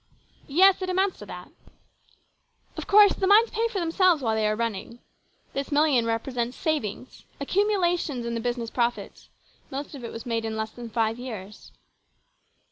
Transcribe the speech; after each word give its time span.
"Yes, 0.47 0.81
it 0.81 0.89
amounts 0.89 1.19
to 1.19 1.27
that. 1.27 1.51
Of 2.75 2.87
course 2.87 3.13
the 3.13 3.27
mines 3.27 3.51
pay 3.51 3.67
for 3.67 3.79
themselves 3.79 4.23
while 4.23 4.33
they 4.33 4.47
are 4.47 4.55
running. 4.55 4.97
This 5.53 5.71
million 5.71 6.07
represents 6.07 6.57
savings, 6.57 7.25
accumulations 7.39 8.25
in 8.25 8.33
the 8.33 8.39
174 8.41 8.45
HIS 8.45 8.71
BROTHER'S 8.71 8.95
KEEPER. 8.95 9.09
business 9.11 9.29
profits; 9.29 9.29
most 9.69 9.93
of 9.93 10.03
it 10.03 10.11
was 10.11 10.25
made 10.25 10.43
in 10.43 10.57
less 10.57 10.71
than 10.71 10.89
five 10.89 11.19
years." 11.19 11.71